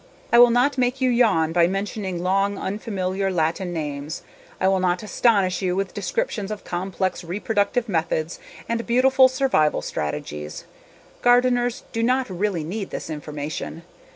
[0.33, 4.23] I will not make you yawn by mentioning long, unfamiliar Latin names.
[4.59, 10.63] I will not astonish you with descriptions of complex reproductive methods and beautiful survival strategies.
[11.21, 13.83] Gardeners do not really need this information.